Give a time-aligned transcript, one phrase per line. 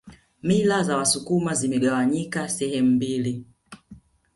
[0.43, 3.45] Mila za wasukuma zimegawanyika sehemu mbili